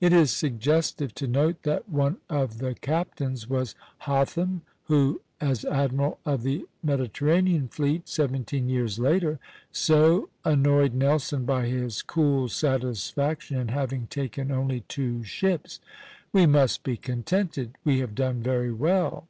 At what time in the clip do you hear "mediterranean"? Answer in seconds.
6.82-7.68